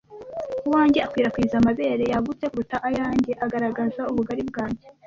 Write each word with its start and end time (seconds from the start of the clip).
Uwanjye 0.67 0.99
akwirakwiza 1.05 1.55
amabere 1.57 2.03
yagutse 2.13 2.45
kuruta 2.51 2.77
ayanjye 2.87 3.31
agaragaza 3.45 4.01
ubugari 4.11 4.43
bwanjye, 4.49 4.87